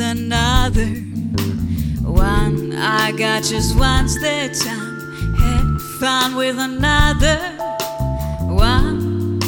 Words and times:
another. 0.00 0.86
One 2.02 2.72
I 2.72 3.12
got 3.12 3.42
just 3.42 3.76
once 3.78 4.14
the 4.14 4.48
time. 4.64 5.36
Had 5.36 5.78
fun 6.00 6.34
with 6.34 6.58
another. 6.58 7.36
One 8.48 9.38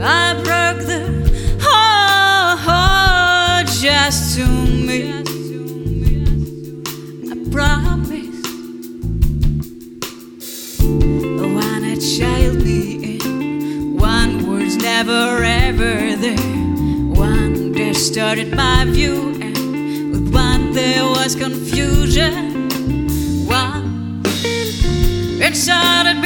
I 0.00 0.34
broke 0.34 0.86
the 0.86 1.58
heart 1.60 3.66
just 3.66 4.36
to 4.36 4.46
me. 4.46 5.12
I 7.28 7.34
promise. 7.50 8.40
One. 11.40 11.82
One 13.98 14.46
was 14.46 14.76
never 14.76 15.42
ever 15.42 16.16
there. 16.16 16.61
Started 18.02 18.54
my 18.54 18.84
view, 18.84 19.30
and 19.40 20.10
with 20.10 20.34
one 20.34 20.72
there 20.72 21.04
was 21.04 21.34
confusion. 21.36 22.68
One 23.46 24.22
it 25.40 25.54
started 25.56 26.20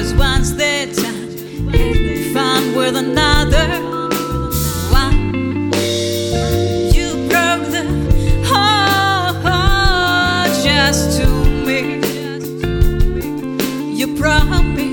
just 0.00 0.16
once 0.16 0.52
that 0.52 0.94
time, 0.94 1.74
and 1.74 2.32
fun 2.32 2.74
with 2.74 2.96
another. 2.96 3.68
One 4.90 5.70
you 6.94 7.28
broke 7.28 7.66
the 7.76 7.84
heart 8.48 9.42
just 10.64 11.18
to 11.18 11.26
me. 11.66 11.80
You 13.94 14.06
promised 14.16 14.89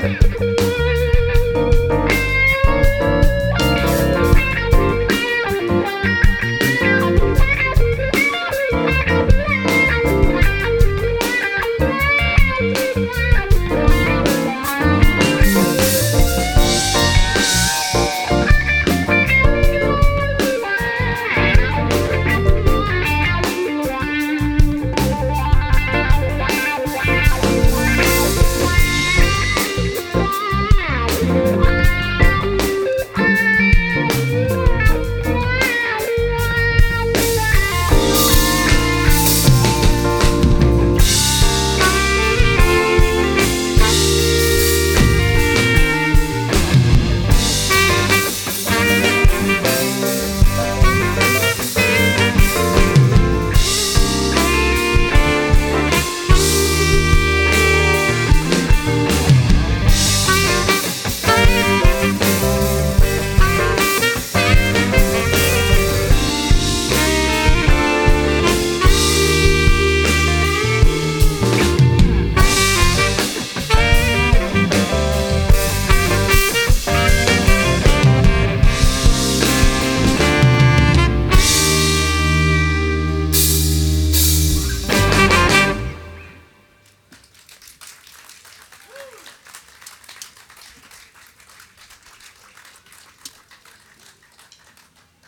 Bye. 0.00 0.59